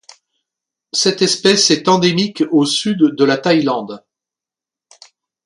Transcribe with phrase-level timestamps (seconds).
[0.93, 4.03] Cette espèce est endémique au sud de la Thaïlande.